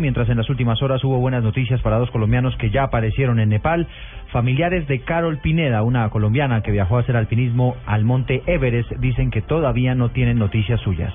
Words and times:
Mientras 0.00 0.30
en 0.30 0.38
las 0.38 0.48
últimas 0.48 0.82
horas 0.82 1.04
hubo 1.04 1.18
buenas 1.18 1.44
noticias 1.44 1.82
para 1.82 1.98
dos 1.98 2.10
colombianos 2.10 2.56
que 2.56 2.70
ya 2.70 2.84
aparecieron 2.84 3.38
en 3.38 3.50
Nepal, 3.50 3.86
familiares 4.32 4.88
de 4.88 5.00
Carol 5.00 5.38
Pineda, 5.38 5.82
una 5.82 6.08
colombiana 6.08 6.62
que 6.62 6.70
viajó 6.70 6.96
a 6.96 7.00
hacer 7.00 7.16
alpinismo 7.16 7.76
al 7.84 8.04
monte 8.04 8.42
Everest, 8.46 8.90
dicen 8.92 9.30
que 9.30 9.42
todavía 9.42 9.94
no 9.94 10.08
tienen 10.08 10.38
noticias 10.38 10.80
suyas. 10.80 11.12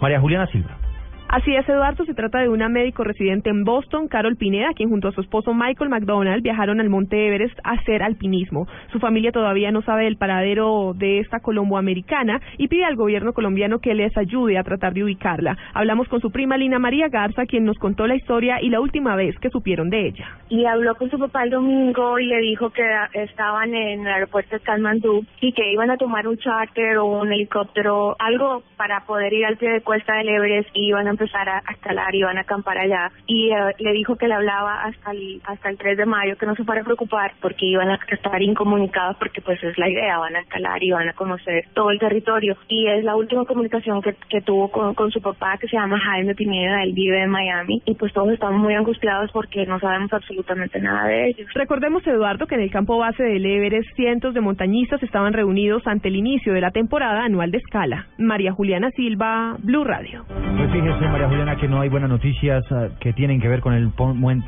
María 0.00 0.20
Juliana 0.20 0.46
Silva. 0.46 0.87
Así 1.30 1.54
es, 1.54 1.68
Eduardo, 1.68 2.06
se 2.06 2.14
trata 2.14 2.38
de 2.38 2.48
una 2.48 2.70
médico 2.70 3.04
residente 3.04 3.50
en 3.50 3.62
Boston, 3.62 4.08
Carol 4.08 4.36
Pineda, 4.36 4.70
quien 4.74 4.88
junto 4.88 5.08
a 5.08 5.12
su 5.12 5.20
esposo 5.20 5.52
Michael 5.52 5.90
McDonald 5.90 6.42
viajaron 6.42 6.80
al 6.80 6.88
Monte 6.88 7.28
Everest 7.28 7.58
a 7.64 7.72
hacer 7.72 8.02
alpinismo. 8.02 8.66
Su 8.92 8.98
familia 8.98 9.30
todavía 9.30 9.70
no 9.70 9.82
sabe 9.82 10.06
el 10.06 10.16
paradero 10.16 10.94
de 10.96 11.18
esta 11.18 11.40
colomboamericana 11.40 12.40
y 12.56 12.68
pide 12.68 12.86
al 12.86 12.96
gobierno 12.96 13.34
colombiano 13.34 13.78
que 13.78 13.92
les 13.92 14.16
ayude 14.16 14.56
a 14.56 14.64
tratar 14.64 14.94
de 14.94 15.04
ubicarla. 15.04 15.58
Hablamos 15.74 16.08
con 16.08 16.22
su 16.22 16.30
prima 16.30 16.56
Lina 16.56 16.78
María 16.78 17.08
Garza, 17.08 17.44
quien 17.44 17.66
nos 17.66 17.78
contó 17.78 18.06
la 18.06 18.16
historia 18.16 18.62
y 18.62 18.70
la 18.70 18.80
última 18.80 19.14
vez 19.14 19.38
que 19.38 19.50
supieron 19.50 19.90
de 19.90 20.06
ella. 20.06 20.38
Y 20.48 20.64
habló 20.64 20.94
con 20.94 21.10
su 21.10 21.18
papá 21.18 21.44
el 21.44 21.50
domingo 21.50 22.18
y 22.18 22.24
le 22.24 22.40
dijo 22.40 22.70
que 22.70 22.82
estaban 23.12 23.74
en 23.74 24.00
el 24.00 24.14
aeropuerto 24.14 24.56
de 24.56 24.62
Kathmandú 24.62 25.26
y 25.42 25.52
que 25.52 25.72
iban 25.72 25.90
a 25.90 25.98
tomar 25.98 26.26
un 26.26 26.38
charter 26.38 26.96
o 26.96 27.04
un 27.04 27.30
helicóptero, 27.30 28.16
algo 28.18 28.62
para 28.78 29.04
poder 29.04 29.34
ir 29.34 29.44
al 29.44 29.58
pie 29.58 29.72
de 29.72 29.82
cuesta 29.82 30.14
del 30.14 30.30
Everest 30.30 30.70
y 30.72 30.88
iban 30.88 31.06
a 31.06 31.17
empezar 31.18 31.48
a, 31.48 31.62
escalar 31.70 32.14
y 32.14 32.22
van 32.22 32.38
a 32.38 32.42
acampar 32.42 32.78
allá. 32.78 33.10
Y 33.26 33.50
eh, 33.50 33.74
le 33.78 33.92
dijo 33.92 34.16
que 34.16 34.28
le 34.28 34.34
hablaba 34.34 34.84
hasta 34.84 35.10
el, 35.10 35.40
hasta 35.44 35.68
el 35.68 35.78
3 35.78 35.98
de 35.98 36.06
mayo, 36.06 36.36
que 36.36 36.46
no 36.46 36.54
se 36.54 36.64
fuera 36.64 36.82
a 36.82 36.84
preocupar 36.84 37.32
porque 37.40 37.66
iban 37.66 37.90
a 37.90 37.98
estar 38.08 38.40
incomunicados 38.42 39.16
porque 39.18 39.40
pues 39.40 39.62
es 39.62 39.76
la 39.78 39.88
idea, 39.88 40.18
van 40.18 40.36
a 40.36 40.40
escalar 40.40 40.82
y 40.82 40.90
van 40.90 41.08
a 41.08 41.12
conocer 41.12 41.64
todo 41.74 41.90
el 41.90 41.98
territorio. 41.98 42.56
Y 42.68 42.86
es 42.86 43.04
la 43.04 43.16
última 43.16 43.44
comunicación 43.44 44.00
que, 44.02 44.14
que 44.28 44.40
tuvo 44.40 44.70
con, 44.70 44.94
con 44.94 45.10
su 45.10 45.20
papá 45.20 45.58
que 45.58 45.68
se 45.68 45.76
llama 45.76 45.98
Jaime 45.98 46.34
Pineda, 46.34 46.82
él 46.82 46.92
vive 46.92 47.22
en 47.22 47.30
Miami 47.30 47.82
y 47.84 47.94
pues 47.94 48.12
todos 48.12 48.30
estamos 48.32 48.60
muy 48.60 48.74
angustiados 48.74 49.30
porque 49.32 49.66
no 49.66 49.78
sabemos 49.80 50.12
absolutamente 50.12 50.80
nada 50.80 51.06
de 51.06 51.28
ellos. 51.28 51.48
Recordemos, 51.54 52.06
Eduardo, 52.06 52.46
que 52.46 52.54
en 52.54 52.62
el 52.62 52.70
campo 52.70 52.98
base 52.98 53.22
del 53.22 53.44
Everest 53.44 53.88
cientos 53.96 54.34
de 54.34 54.40
montañistas 54.40 55.02
estaban 55.02 55.32
reunidos 55.32 55.86
ante 55.86 56.08
el 56.08 56.16
inicio 56.16 56.52
de 56.52 56.60
la 56.60 56.70
temporada 56.70 57.24
anual 57.24 57.50
de 57.50 57.58
escala. 57.58 58.06
María 58.18 58.52
Juliana 58.52 58.90
Silva, 58.90 59.56
Blue 59.58 59.84
Radio. 59.84 60.24
Pues 60.28 60.70
fíjese, 60.72 61.07
María 61.10 61.28
Juliana, 61.28 61.56
que 61.56 61.68
no 61.68 61.80
hay 61.80 61.88
buenas 61.88 62.10
noticias 62.10 62.64
ah, 62.70 62.88
que 63.00 63.12
tienen 63.12 63.40
que 63.40 63.48
ver 63.48 63.60
con 63.60 63.72
el 63.72 63.92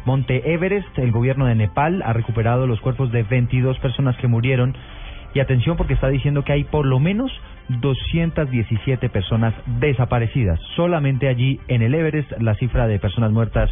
monte 0.05 0.53
Everest. 0.53 0.99
El 0.99 1.11
gobierno 1.11 1.47
de 1.47 1.55
Nepal 1.55 2.03
ha 2.03 2.13
recuperado 2.13 2.67
los 2.67 2.81
cuerpos 2.81 3.11
de 3.13 3.23
22 3.23 3.79
personas 3.79 4.17
que 4.19 4.29
murieron. 4.29 4.77
Y 5.33 5.41
atención 5.41 5.77
porque 5.77 5.95
está 5.95 6.09
diciendo 6.09 6.45
que 6.45 6.53
hay 6.53 6.65
por 6.65 6.87
lo 6.87 6.99
menos 6.99 7.33
217 7.69 9.09
personas 9.09 9.55
desaparecidas. 9.79 10.61
Solamente 10.77 11.29
allí 11.29 11.61
en 11.69 11.83
el 11.83 11.95
Everest 11.95 12.33
la 12.41 12.55
cifra 12.57 12.87
de 12.87 12.99
personas 12.99 13.31
muertas 13.31 13.71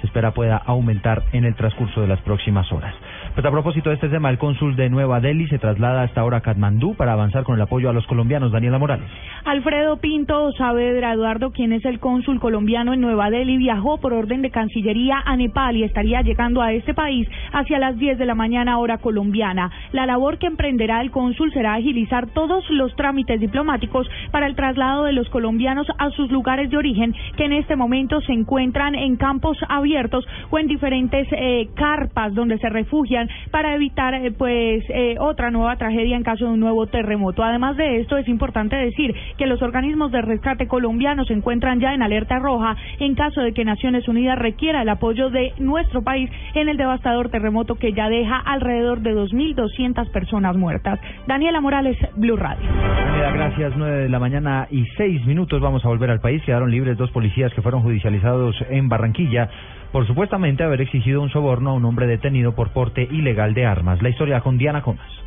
se 0.00 0.06
espera 0.06 0.32
pueda 0.32 0.56
aumentar 0.56 1.24
en 1.32 1.44
el 1.44 1.54
transcurso 1.54 2.00
de 2.00 2.08
las 2.08 2.20
próximas 2.20 2.70
horas. 2.72 2.94
Pues 3.40 3.48
a 3.48 3.52
propósito 3.52 3.88
de 3.88 3.94
este 3.94 4.10
tema, 4.10 4.28
el 4.28 4.36
cónsul 4.36 4.76
de 4.76 4.90
Nueva 4.90 5.18
Delhi 5.18 5.46
se 5.46 5.58
traslada 5.58 6.02
hasta 6.02 6.20
ahora 6.20 6.36
a 6.36 6.40
Katmandú 6.42 6.94
para 6.94 7.14
avanzar 7.14 7.42
con 7.42 7.54
el 7.54 7.62
apoyo 7.62 7.88
a 7.88 7.94
los 7.94 8.06
colombianos. 8.06 8.52
Daniela 8.52 8.78
Morales. 8.78 9.08
Alfredo 9.46 9.96
Pinto 9.96 10.52
Saavedra 10.52 11.14
Eduardo, 11.14 11.50
quien 11.50 11.72
es 11.72 11.82
el 11.86 12.00
cónsul 12.00 12.38
colombiano 12.38 12.92
en 12.92 13.00
Nueva 13.00 13.30
Delhi, 13.30 13.56
viajó 13.56 13.98
por 13.98 14.12
orden 14.12 14.42
de 14.42 14.50
Cancillería 14.50 15.22
a 15.24 15.36
Nepal 15.36 15.74
y 15.74 15.84
estaría 15.84 16.20
llegando 16.20 16.60
a 16.60 16.74
este 16.74 16.92
país 16.92 17.26
hacia 17.54 17.78
las 17.78 17.96
10 17.96 18.18
de 18.18 18.26
la 18.26 18.34
mañana 18.34 18.76
hora 18.76 18.98
colombiana. 18.98 19.70
La 19.92 20.04
labor 20.04 20.36
que 20.36 20.46
emprenderá 20.46 21.00
el 21.00 21.10
cónsul 21.10 21.50
será 21.54 21.72
agilizar 21.72 22.26
todos 22.34 22.68
los 22.68 22.94
trámites 22.94 23.40
diplomáticos 23.40 24.06
para 24.32 24.48
el 24.48 24.54
traslado 24.54 25.04
de 25.04 25.14
los 25.14 25.30
colombianos 25.30 25.86
a 25.96 26.10
sus 26.10 26.30
lugares 26.30 26.68
de 26.68 26.76
origen 26.76 27.14
que 27.38 27.46
en 27.46 27.54
este 27.54 27.74
momento 27.74 28.20
se 28.20 28.34
encuentran 28.34 28.94
en 28.94 29.16
campos 29.16 29.56
abiertos 29.66 30.26
o 30.50 30.58
en 30.58 30.66
diferentes 30.66 31.26
eh, 31.32 31.70
carpas 31.74 32.34
donde 32.34 32.58
se 32.58 32.68
refugian 32.68 33.29
para 33.50 33.74
evitar 33.74 34.14
eh, 34.14 34.32
pues 34.32 34.84
eh, 34.88 35.16
otra 35.18 35.50
nueva 35.50 35.76
tragedia 35.76 36.16
en 36.16 36.22
caso 36.22 36.46
de 36.46 36.52
un 36.52 36.60
nuevo 36.60 36.86
terremoto. 36.86 37.42
Además 37.42 37.76
de 37.76 38.00
esto, 38.00 38.16
es 38.16 38.28
importante 38.28 38.76
decir 38.76 39.14
que 39.36 39.46
los 39.46 39.62
organismos 39.62 40.12
de 40.12 40.22
rescate 40.22 40.66
colombianos 40.66 41.28
se 41.28 41.34
encuentran 41.34 41.80
ya 41.80 41.94
en 41.94 42.02
alerta 42.02 42.38
roja 42.38 42.76
en 42.98 43.14
caso 43.14 43.40
de 43.40 43.52
que 43.52 43.64
Naciones 43.64 44.08
Unidas 44.08 44.38
requiera 44.38 44.82
el 44.82 44.88
apoyo 44.88 45.30
de 45.30 45.52
nuestro 45.58 46.02
país 46.02 46.30
en 46.54 46.68
el 46.68 46.76
devastador 46.76 47.30
terremoto 47.30 47.74
que 47.74 47.92
ya 47.92 48.08
deja 48.08 48.36
alrededor 48.36 49.00
de 49.00 49.14
2.200 49.14 50.10
personas 50.10 50.56
muertas. 50.56 51.00
Daniela 51.26 51.60
Morales, 51.60 51.96
Blue 52.16 52.36
Radio. 52.36 52.68
Daniela, 52.70 53.32
gracias. 53.32 53.72
9 53.76 54.02
de 54.02 54.08
la 54.08 54.18
mañana 54.18 54.66
y 54.70 54.84
6 54.96 55.26
minutos. 55.26 55.60
Vamos 55.60 55.84
a 55.84 55.88
volver 55.88 56.10
al 56.10 56.20
país. 56.20 56.42
Quedaron 56.44 56.70
libres 56.70 56.96
dos 56.96 57.10
policías 57.10 57.52
que 57.54 57.62
fueron 57.62 57.82
judicializados 57.82 58.56
en 58.68 58.88
Barranquilla 58.88 59.48
por 59.92 60.06
supuestamente 60.06 60.62
haber 60.62 60.82
exigido 60.82 61.20
un 61.20 61.30
soborno 61.30 61.70
a 61.70 61.72
un 61.72 61.84
hombre 61.84 62.06
detenido 62.06 62.54
por 62.54 62.70
porte 62.70 63.08
ilegal 63.10 63.54
de 63.54 63.66
armas. 63.66 64.02
La 64.02 64.08
historia 64.08 64.40
con 64.40 64.58
Diana 64.58 64.82
Comas 64.82 65.20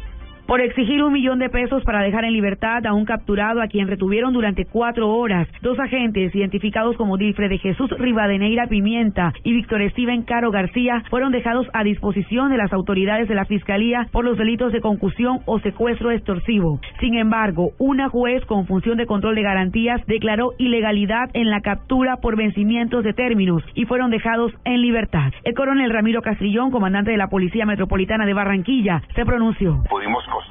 por 0.47 0.61
exigir 0.61 1.03
un 1.03 1.13
millón 1.13 1.39
de 1.39 1.49
pesos 1.49 1.83
para 1.83 2.01
dejar 2.01 2.25
en 2.25 2.33
libertad 2.33 2.85
a 2.85 2.93
un 2.93 3.05
capturado 3.05 3.61
a 3.61 3.67
quien 3.67 3.87
retuvieron 3.87 4.33
durante 4.33 4.65
cuatro 4.65 5.09
horas. 5.09 5.47
Dos 5.61 5.79
agentes, 5.79 6.33
identificados 6.35 6.95
como 6.97 7.17
Dilfred 7.17 7.49
de 7.49 7.57
Jesús 7.57 7.89
Rivadeneira 7.97 8.67
Pimienta 8.67 9.33
y 9.43 9.53
Víctor 9.53 9.81
Steven 9.91 10.23
Caro 10.23 10.51
García, 10.51 11.03
fueron 11.09 11.31
dejados 11.31 11.67
a 11.73 11.83
disposición 11.83 12.49
de 12.49 12.57
las 12.57 12.73
autoridades 12.73 13.27
de 13.27 13.35
la 13.35 13.45
Fiscalía 13.45 14.07
por 14.11 14.25
los 14.25 14.37
delitos 14.37 14.71
de 14.71 14.81
concusión 14.81 15.39
o 15.45 15.59
secuestro 15.59 16.11
extorsivo. 16.11 16.79
Sin 16.99 17.15
embargo, 17.15 17.71
una 17.79 18.09
juez 18.09 18.45
con 18.45 18.67
función 18.67 18.97
de 18.97 19.05
control 19.05 19.35
de 19.35 19.43
garantías 19.43 20.01
declaró 20.07 20.51
ilegalidad 20.57 21.29
en 21.33 21.49
la 21.49 21.61
captura 21.61 22.17
por 22.17 22.35
vencimientos 22.35 23.03
de 23.03 23.13
términos 23.13 23.63
y 23.73 23.85
fueron 23.85 24.11
dejados 24.11 24.51
en 24.65 24.81
libertad. 24.81 25.31
El 25.43 25.53
coronel 25.53 25.91
Ramiro 25.91 26.21
Castrillón, 26.21 26.71
comandante 26.71 27.11
de 27.11 27.17
la 27.17 27.27
Policía 27.27 27.65
Metropolitana 27.65 28.25
de 28.25 28.33
Barranquilla, 28.33 29.01
se 29.15 29.25
pronunció. 29.25 29.83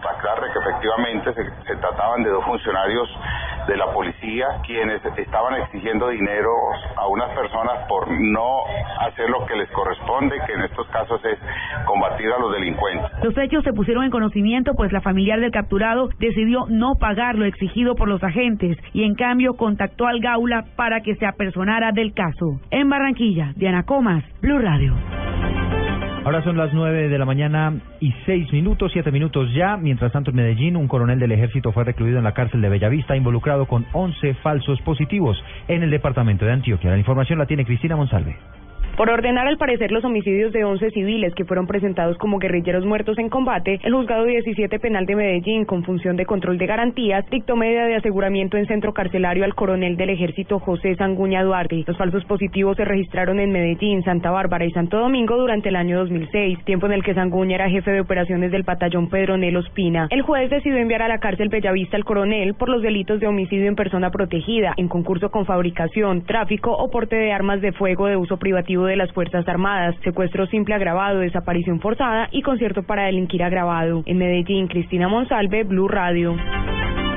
Constatar 0.02 0.52
que 0.52 0.58
efectivamente 0.58 1.34
se, 1.34 1.76
trataban 1.76 2.22
de 2.22 2.30
dos 2.30 2.44
funcionarios 2.44 3.08
de 3.66 3.76
la 3.76 3.92
policía 3.92 4.46
quienes 4.66 5.00
estaban 5.16 5.54
exigiendo 5.62 6.08
dinero 6.08 6.50
a 6.96 7.06
unas 7.06 7.30
personas 7.30 7.86
por 7.88 8.10
no 8.10 8.64
hacer 9.00 9.30
lo 9.30 9.46
que 9.46 9.54
les 9.56 9.70
corresponde, 9.70 10.36
que 10.46 10.52
en 10.52 10.62
estos 10.62 10.86
casos 10.88 11.20
es 11.24 11.38
combatir 11.84 12.30
a 12.32 12.38
los 12.38 12.52
delincuentes. 12.52 13.10
Los 13.22 13.36
hechos 13.38 13.62
se 13.64 13.72
pusieron 13.72 14.04
en 14.04 14.10
conocimiento 14.10 14.74
pues 14.74 14.92
la 14.92 15.00
familiar 15.00 15.40
del 15.40 15.52
capturado 15.52 16.08
decidió 16.18 16.66
no 16.68 16.96
pagar 16.96 17.36
lo 17.36 17.44
exigido 17.44 17.94
por 17.94 18.08
los 18.08 18.22
agentes 18.22 18.76
y 18.92 19.04
en 19.04 19.14
cambio 19.14 19.54
contactó 19.54 20.06
al 20.06 20.20
Gaula 20.20 20.64
para 20.76 21.00
que 21.00 21.14
se 21.16 21.26
apersonara 21.26 21.92
del 21.92 22.14
caso. 22.14 22.60
En 22.70 22.88
Barranquilla, 22.88 23.52
Diana 23.56 23.84
Comas, 23.84 24.24
Blue 24.40 24.58
Radio. 24.58 25.21
Ahora 26.24 26.40
son 26.44 26.56
las 26.56 26.72
nueve 26.72 27.08
de 27.08 27.18
la 27.18 27.24
mañana 27.24 27.74
y 27.98 28.14
seis 28.24 28.52
minutos, 28.52 28.92
siete 28.92 29.10
minutos 29.10 29.52
ya. 29.54 29.76
Mientras 29.76 30.12
tanto, 30.12 30.30
en 30.30 30.36
Medellín, 30.36 30.76
un 30.76 30.86
coronel 30.86 31.18
del 31.18 31.32
ejército 31.32 31.72
fue 31.72 31.82
recluido 31.82 32.18
en 32.18 32.24
la 32.24 32.32
cárcel 32.32 32.60
de 32.60 32.68
Bellavista, 32.68 33.16
involucrado 33.16 33.66
con 33.66 33.86
once 33.92 34.34
falsos 34.34 34.80
positivos 34.82 35.36
en 35.66 35.82
el 35.82 35.90
departamento 35.90 36.44
de 36.44 36.52
Antioquia. 36.52 36.90
La 36.90 36.98
información 36.98 37.40
la 37.40 37.46
tiene 37.46 37.64
Cristina 37.64 37.96
Monsalve. 37.96 38.36
Por 38.96 39.08
ordenar 39.08 39.46
al 39.46 39.56
parecer 39.56 39.90
los 39.90 40.04
homicidios 40.04 40.52
de 40.52 40.64
11 40.64 40.90
civiles 40.90 41.34
que 41.34 41.46
fueron 41.46 41.66
presentados 41.66 42.18
como 42.18 42.38
guerrilleros 42.38 42.84
muertos 42.84 43.18
en 43.18 43.30
combate, 43.30 43.80
el 43.82 43.94
juzgado 43.94 44.26
17 44.26 44.78
penal 44.80 45.06
de 45.06 45.16
Medellín, 45.16 45.64
con 45.64 45.82
función 45.82 46.16
de 46.16 46.26
control 46.26 46.58
de 46.58 46.66
garantías, 46.66 47.24
dictó 47.30 47.56
medida 47.56 47.86
de 47.86 47.96
aseguramiento 47.96 48.58
en 48.58 48.66
centro 48.66 48.92
carcelario 48.92 49.44
al 49.44 49.54
coronel 49.54 49.96
del 49.96 50.10
ejército 50.10 50.58
José 50.58 50.94
Sanguña 50.96 51.42
Duarte. 51.42 51.84
Los 51.86 51.96
falsos 51.96 52.24
positivos 52.26 52.76
se 52.76 52.84
registraron 52.84 53.40
en 53.40 53.50
Medellín, 53.50 54.04
Santa 54.04 54.30
Bárbara 54.30 54.66
y 54.66 54.72
Santo 54.72 54.98
Domingo 54.98 55.38
durante 55.38 55.70
el 55.70 55.76
año 55.76 55.98
2006, 56.00 56.62
tiempo 56.66 56.84
en 56.84 56.92
el 56.92 57.02
que 57.02 57.14
Sanguña 57.14 57.54
era 57.54 57.70
jefe 57.70 57.92
de 57.92 58.00
operaciones 58.02 58.52
del 58.52 58.62
batallón 58.62 59.08
Pedro 59.08 59.38
Nelo 59.38 59.60
Espina. 59.60 60.06
El 60.10 60.20
juez 60.20 60.50
decidió 60.50 60.76
enviar 60.76 61.00
a 61.00 61.08
la 61.08 61.18
cárcel 61.18 61.48
Bellavista 61.48 61.96
al 61.96 62.04
coronel 62.04 62.54
por 62.54 62.68
los 62.68 62.82
delitos 62.82 63.20
de 63.20 63.26
homicidio 63.26 63.68
en 63.68 63.74
persona 63.74 64.10
protegida, 64.10 64.74
en 64.76 64.88
concurso 64.88 65.30
con 65.30 65.46
fabricación, 65.46 66.26
tráfico 66.26 66.72
o 66.72 66.90
porte 66.90 67.16
de 67.16 67.32
armas 67.32 67.62
de 67.62 67.72
fuego 67.72 68.06
de 68.06 68.16
uso 68.16 68.36
privativo 68.36 68.81
de 68.86 68.96
las 68.96 69.12
Fuerzas 69.12 69.46
Armadas, 69.48 69.94
secuestro 70.04 70.46
simple 70.46 70.74
agravado, 70.74 71.20
desaparición 71.20 71.80
forzada 71.80 72.28
y 72.32 72.42
concierto 72.42 72.82
para 72.82 73.04
delinquir 73.04 73.42
agravado. 73.42 74.02
En 74.06 74.18
Medellín, 74.18 74.68
Cristina 74.68 75.08
Monsalve, 75.08 75.64
Blue 75.64 75.88
Radio. 75.88 76.36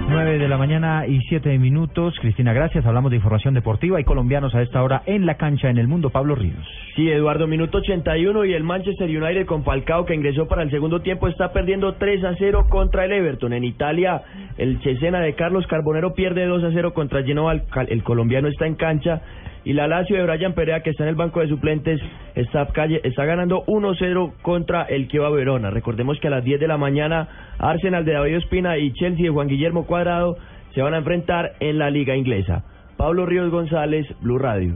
9 0.08 0.38
de 0.38 0.48
la 0.48 0.58
mañana 0.58 1.08
y 1.08 1.20
7 1.30 1.58
minutos. 1.58 2.14
Cristina, 2.22 2.54
gracias. 2.54 2.86
Hablamos 2.86 3.10
de 3.10 3.18
información 3.18 3.56
deportiva 3.56 4.00
y 4.00 4.04
colombianos 4.04 4.54
a 4.54 4.62
esta 4.62 4.84
hora 4.84 5.02
en 5.08 5.26
la 5.26 5.36
cancha 5.36 5.70
en 5.70 5.78
el 5.78 5.88
mundo. 5.88 6.12
Pablo 6.12 6.36
Ríos. 6.36 6.66
Sí, 6.96 7.10
Eduardo, 7.10 7.48
minuto 7.48 7.80
81 7.80 8.46
y 8.46 8.54
el 8.54 8.64
Manchester 8.64 9.10
United 9.10 9.48
con 9.48 9.64
Falcao 9.64 10.06
que 10.06 10.14
ingresó 10.14 10.48
para 10.48 10.62
el 10.62 10.70
segundo 10.70 11.02
tiempo 11.02 11.28
está 11.28 11.52
perdiendo 11.52 11.96
3 11.96 12.24
a 12.24 12.36
0 12.38 12.68
contra 12.70 13.06
el 13.06 13.14
Everton. 13.14 13.54
En 13.54 13.64
Italia, 13.64 14.22
el 14.58 14.80
Cesena 14.84 15.20
de 15.22 15.34
Carlos 15.34 15.66
Carbonero 15.68 16.14
pierde 16.14 16.46
2 16.46 16.64
a 16.64 16.72
0 16.72 16.94
contra 16.94 17.24
Genoa. 17.24 17.54
El 17.88 18.04
colombiano 18.04 18.48
está 18.48 18.68
en 18.68 18.76
cancha 18.76 19.22
y 19.66 19.74
la 19.74 19.88
Lazio 19.88 20.16
de 20.16 20.24
Brian 20.24 20.54
Perea, 20.54 20.82
que 20.82 20.92
está 20.92 21.04
en 21.04 21.10
el 21.10 21.16
banco 21.16 21.42
de 21.42 21.48
suplentes, 21.48 22.00
está, 22.36 22.68
calle, 22.68 23.02
está 23.04 23.26
ganando 23.26 23.66
1-0 23.66 24.34
contra 24.44 24.84
el 24.84 25.08
Kieva 25.08 25.32
Verona. 25.32 25.72
Recordemos 25.72 26.20
que 26.20 26.28
a 26.28 26.30
las 26.32 26.44
10 26.44 26.60
de 26.60 26.68
la 26.68 26.78
mañana 26.78 27.28
Arsenal 27.58 28.06
de 28.06 28.14
David 28.14 28.38
Ospina 28.38 28.78
y 28.78 28.94
Chelsea 28.94 29.26
de 29.26 29.32
Juan 29.32 29.48
Guillermo 29.48 29.88
Cuadrado 29.88 30.38
se 30.76 30.82
van 30.82 30.94
a 30.94 31.00
enfrentar 31.00 31.54
en 31.60 31.80
la 31.80 31.90
Liga 31.90 32.16
Inglesa. 32.16 32.64
Pablo 32.96 33.26
Ríos 33.26 33.50
González, 33.50 34.06
Blue 34.22 34.38
Radio. 34.38 34.76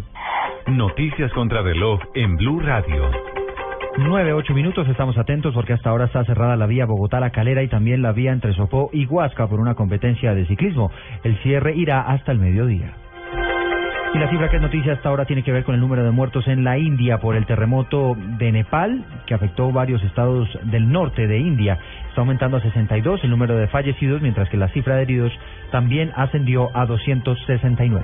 Noticias 0.68 1.32
contra 1.34 1.62
reloj 1.62 2.00
en 2.16 2.36
Blue 2.36 2.60
Radio. 2.60 3.12
9, 3.98 4.34
8 4.34 4.54
minutos, 4.54 4.88
estamos 4.88 5.18
atentos 5.18 5.54
porque 5.54 5.74
hasta 5.74 5.90
ahora 5.90 6.06
está 6.06 6.24
cerrada 6.24 6.56
la 6.56 6.68
vía 6.68 6.86
Bogotá-La 6.86 7.32
Calera 7.32 7.62
y 7.64 7.68
también 7.68 8.02
la 8.02 8.12
vía 8.12 8.32
entre 8.32 8.54
Sopó 8.54 8.90
y 8.94 9.06
Huasca 9.06 9.48
por 9.48 9.60
una 9.60 9.76
competencia 9.76 10.34
de 10.34 10.46
ciclismo. 10.46 10.90
El 11.24 11.38
cierre 11.44 11.76
irá 11.76 12.02
hasta 12.02 12.32
el 12.32 12.40
mediodía. 12.40 12.94
Y 14.12 14.18
la 14.18 14.28
cifra 14.28 14.50
que 14.50 14.56
es 14.56 14.62
noticia 14.62 14.94
hasta 14.94 15.10
ahora 15.10 15.26
tiene 15.26 15.44
que 15.44 15.52
ver 15.52 15.64
con 15.64 15.76
el 15.76 15.82
número 15.82 16.04
de 16.04 16.10
muertos 16.10 16.48
en 16.48 16.64
la 16.64 16.80
India 16.80 17.20
por 17.20 17.36
el 17.36 17.46
terremoto 17.46 18.18
de 18.40 18.52
Nepal, 18.52 19.06
que 19.28 19.36
afectó 19.36 19.72
varios 19.72 20.04
estados 20.04 20.50
del 20.64 20.92
norte 20.92 21.28
de 21.28 21.38
India. 21.38 21.78
Está 22.10 22.22
aumentando 22.22 22.58
a 22.58 22.62
62 22.62 23.24
el 23.24 23.30
número 23.30 23.56
de 23.56 23.68
fallecidos, 23.68 24.22
mientras 24.22 24.50
que 24.50 24.58
la 24.58 24.70
cifra 24.70 24.96
de 24.96 25.04
heridos 25.04 25.32
también 25.72 26.12
ascendió 26.16 26.76
a 26.76 26.88
269. 26.88 28.04